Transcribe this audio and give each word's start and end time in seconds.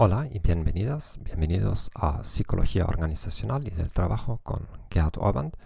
Hola 0.00 0.28
y 0.30 0.38
bienvenidas, 0.38 1.18
bienvenidos 1.24 1.90
a 1.92 2.22
Psicología 2.22 2.84
Organizacional 2.84 3.66
y 3.66 3.70
del 3.70 3.90
Trabajo 3.90 4.38
con 4.44 4.68
Gerhard 4.92 5.18
Orband, 5.18 5.56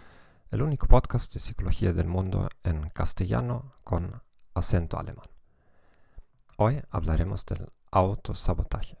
el 0.49 0.63
único 0.63 0.87
podcast 0.87 1.31
de 1.35 1.39
psicología 1.39 1.93
del 1.93 2.07
mundo 2.07 2.49
en 2.63 2.89
castellano 2.89 3.75
con 3.83 4.23
acento 4.55 4.97
alemán. 4.97 5.27
Hoy 6.57 6.81
hablaremos 6.89 7.45
del 7.45 7.71
autosabotaje. 7.91 8.97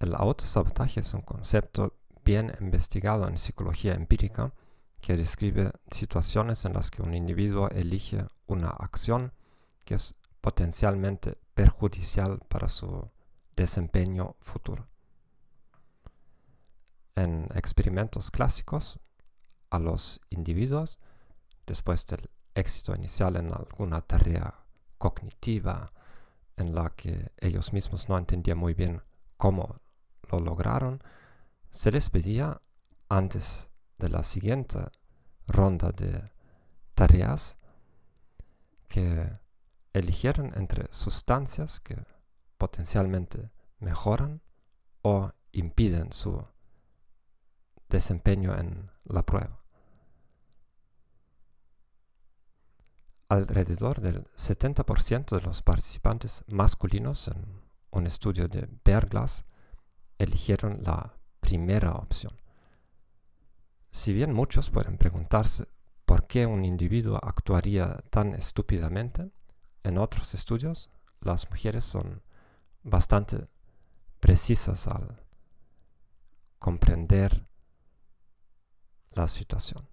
El 0.00 0.16
autosabotaje 0.16 0.98
es 0.98 1.14
un 1.14 1.22
concepto 1.22 1.94
bien 2.24 2.52
investigado 2.60 3.28
en 3.28 3.38
psicología 3.38 3.94
empírica 3.94 4.52
que 5.00 5.16
describe 5.16 5.70
situaciones 5.92 6.64
en 6.64 6.72
las 6.72 6.90
que 6.90 7.02
un 7.02 7.14
individuo 7.14 7.68
elige 7.68 8.26
una 8.48 8.70
acción 8.70 9.32
que 9.84 9.94
es 9.94 10.16
potencialmente 10.40 11.38
perjudicial 11.54 12.40
para 12.48 12.66
su 12.66 13.08
desempeño 13.58 14.36
futuro. 14.40 14.86
En 17.16 17.48
experimentos 17.54 18.30
clásicos, 18.30 19.00
a 19.70 19.78
los 19.80 20.20
individuos, 20.30 20.98
después 21.66 22.06
del 22.06 22.30
éxito 22.54 22.94
inicial 22.94 23.36
en 23.36 23.52
alguna 23.52 24.00
tarea 24.00 24.64
cognitiva 24.96 25.92
en 26.56 26.74
la 26.74 26.90
que 26.90 27.32
ellos 27.38 27.72
mismos 27.72 28.08
no 28.08 28.16
entendían 28.16 28.58
muy 28.58 28.74
bien 28.74 29.02
cómo 29.36 29.80
lo 30.30 30.40
lograron, 30.40 31.02
se 31.70 31.90
les 31.90 32.08
pedía 32.10 32.62
antes 33.08 33.68
de 33.98 34.08
la 34.08 34.22
siguiente 34.22 34.78
ronda 35.48 35.90
de 35.90 36.30
tareas 36.94 37.58
que 38.88 39.30
eligieran 39.92 40.52
entre 40.54 40.86
sustancias 40.92 41.80
que 41.80 41.96
potencialmente 42.58 43.50
mejoran 43.78 44.42
o 45.02 45.32
impiden 45.52 46.12
su 46.12 46.44
desempeño 47.88 48.54
en 48.56 48.90
la 49.04 49.24
prueba. 49.24 49.58
Alrededor 53.28 54.00
del 54.00 54.24
70% 54.36 55.36
de 55.36 55.42
los 55.42 55.62
participantes 55.62 56.42
masculinos 56.46 57.28
en 57.28 57.62
un 57.90 58.06
estudio 58.06 58.48
de 58.48 58.68
Berglas 58.84 59.44
eligieron 60.18 60.82
la 60.82 61.14
primera 61.40 61.92
opción. 61.92 62.40
Si 63.92 64.12
bien 64.12 64.32
muchos 64.32 64.70
pueden 64.70 64.98
preguntarse 64.98 65.66
por 66.04 66.26
qué 66.26 66.46
un 66.46 66.64
individuo 66.64 67.18
actuaría 67.22 67.98
tan 68.10 68.34
estúpidamente, 68.34 69.30
en 69.82 69.98
otros 69.98 70.34
estudios 70.34 70.90
las 71.20 71.50
mujeres 71.50 71.84
son 71.84 72.22
bastante 72.82 73.48
precisas 74.20 74.88
al 74.88 75.24
comprender 76.58 77.46
la 79.12 79.28
situación. 79.28 79.88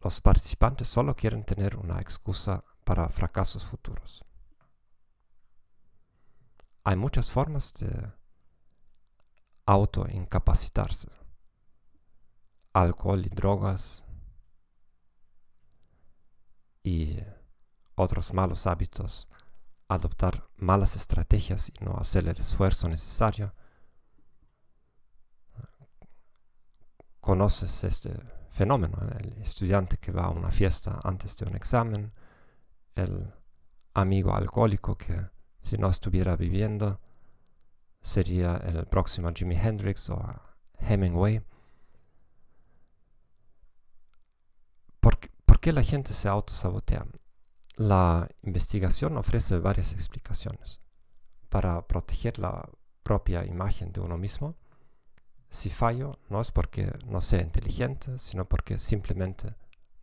Los 0.00 0.20
participantes 0.20 0.88
solo 0.88 1.14
quieren 1.14 1.44
tener 1.44 1.76
una 1.76 2.00
excusa 2.00 2.64
para 2.84 3.08
fracasos 3.08 3.64
futuros. 3.64 4.24
Hay 6.84 6.96
muchas 6.96 7.30
formas 7.30 7.72
de 7.74 8.12
autoincapacitarse. 9.66 11.08
Alcohol 12.72 13.24
y 13.24 13.28
drogas 13.28 14.02
y 16.82 17.18
otros 17.94 18.32
malos 18.32 18.66
hábitos 18.66 19.28
adoptar 19.94 20.48
malas 20.56 20.96
estrategias 20.96 21.70
y 21.70 21.84
no 21.84 21.96
hacer 21.96 22.26
el 22.28 22.38
esfuerzo 22.38 22.88
necesario. 22.88 23.54
Conoces 27.20 27.84
este 27.84 28.12
fenómeno, 28.50 28.98
el 29.18 29.40
estudiante 29.42 29.96
que 29.98 30.12
va 30.12 30.24
a 30.24 30.30
una 30.30 30.50
fiesta 30.50 30.98
antes 31.04 31.36
de 31.36 31.46
un 31.46 31.56
examen, 31.56 32.12
el 32.94 33.32
amigo 33.94 34.34
alcohólico 34.34 34.96
que 34.96 35.28
si 35.62 35.78
no 35.78 35.88
estuviera 35.88 36.36
viviendo 36.36 37.00
sería 38.00 38.56
el 38.56 38.86
próximo 38.86 39.30
Jimi 39.32 39.54
Hendrix 39.54 40.10
o 40.10 40.20
Hemingway. 40.78 41.42
¿Por 45.00 45.18
¿Por 45.52 45.60
qué 45.60 45.72
la 45.72 45.82
gente 45.82 46.14
se 46.14 46.28
autosabotea? 46.28 47.06
La 47.76 48.28
investigación 48.42 49.16
ofrece 49.16 49.58
varias 49.58 49.92
explicaciones. 49.92 50.80
Para 51.48 51.86
proteger 51.86 52.38
la 52.38 52.68
propia 53.02 53.44
imagen 53.44 53.92
de 53.92 54.00
uno 54.00 54.18
mismo, 54.18 54.56
si 55.48 55.70
fallo 55.70 56.18
no 56.28 56.40
es 56.40 56.50
porque 56.50 56.92
no 57.06 57.20
sea 57.20 57.40
inteligente, 57.40 58.18
sino 58.18 58.46
porque 58.48 58.78
simplemente 58.78 59.54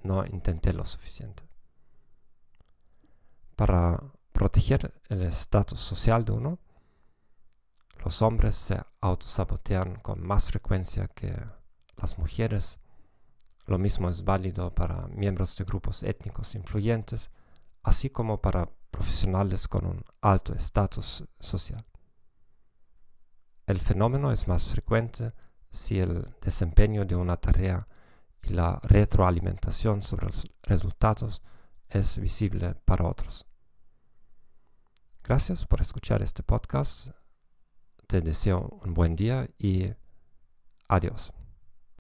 no 0.02 0.26
intenté 0.26 0.74
lo 0.74 0.86
suficiente. 0.86 1.44
Para 3.56 4.02
proteger 4.32 4.94
el 5.10 5.24
estatus 5.24 5.80
social 5.80 6.26
de 6.26 6.32
uno, 6.32 6.60
los 8.04 8.22
hombres 8.22 8.56
se 8.56 8.82
autosabotean 9.02 10.00
con 10.00 10.26
más 10.26 10.46
frecuencia 10.46 11.08
que 11.08 11.36
las 11.98 12.18
mujeres. 12.18 12.80
Lo 13.66 13.78
mismo 13.78 14.10
es 14.10 14.24
válido 14.24 14.74
para 14.74 15.08
miembros 15.08 15.56
de 15.58 15.66
grupos 15.66 16.04
étnicos 16.04 16.56
influyentes 16.56 17.30
así 17.84 18.10
como 18.10 18.42
para 18.42 18.70
profesionales 18.92 19.68
con 19.68 19.86
un 19.86 20.04
alto 20.22 20.54
estatus 20.54 21.24
social. 21.40 21.86
El 23.66 23.80
fenómeno 23.80 24.32
es 24.32 24.48
más 24.48 24.64
frecuente 24.64 25.34
si 25.72 26.00
el 26.00 26.36
desempeño 26.42 27.06
de 27.06 27.16
una 27.16 27.38
tarea 27.38 27.88
y 28.42 28.54
la 28.54 28.80
retroalimentación 28.84 30.02
sobre 30.02 30.26
los 30.26 30.48
resultados 30.64 31.42
es 31.88 32.18
visible 32.18 32.76
para 32.86 33.08
otros. 33.08 33.46
Gracias 35.24 35.66
por 35.66 35.82
escuchar 35.82 36.24
este 36.24 36.42
podcast. 36.42 37.10
Te 38.08 38.22
deseo 38.22 38.80
un 38.84 38.94
buen 38.94 39.16
día 39.16 39.48
y 39.60 39.94
adiós. 40.88 41.32